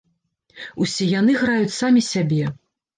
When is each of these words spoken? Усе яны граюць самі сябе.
Усе 0.87 1.11
яны 1.19 1.37
граюць 1.45 1.77
самі 1.81 2.07
сябе. 2.13 2.45